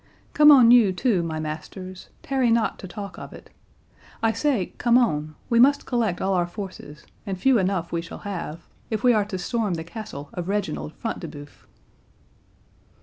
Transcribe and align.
—Come 0.33 0.49
on 0.49 0.71
you, 0.71 0.91
too, 0.91 1.21
my 1.21 1.39
masters, 1.39 2.09
tarry 2.23 2.49
not 2.49 2.79
to 2.79 2.87
talk 2.87 3.19
of 3.19 3.33
it—I 3.33 4.31
say, 4.31 4.73
come 4.79 4.97
on, 4.97 5.35
we 5.47 5.59
must 5.59 5.85
collect 5.85 6.19
all 6.19 6.33
our 6.33 6.47
forces, 6.47 7.05
and 7.23 7.37
few 7.39 7.59
enough 7.59 7.91
we 7.91 8.01
shall 8.01 8.17
have, 8.25 8.67
if 8.89 9.03
we 9.03 9.13
are 9.13 9.25
to 9.25 9.37
storm 9.37 9.75
the 9.75 9.83
Castle 9.83 10.31
of 10.33 10.49
Reginald 10.49 10.93
Front 10.95 11.19
de 11.19 11.27
Bœuf." 11.27 11.65